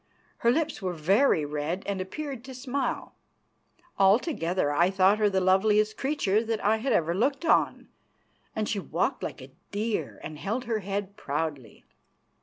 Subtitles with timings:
[0.37, 3.13] Her lips were very red and appeared to smile.
[3.99, 7.87] Altogether I thought her the loveliest creature that ever I had looked on,
[8.55, 11.85] and she walked like a deer and held her head proudly.